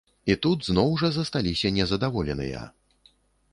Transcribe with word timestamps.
І 0.33 0.35
тут 0.45 0.63
зноў 0.69 0.89
жа 1.01 1.11
засталіся 1.17 1.73
незадаволеныя. 1.77 2.67